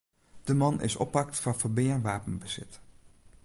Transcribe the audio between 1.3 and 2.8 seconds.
foar ferbean wapenbesit.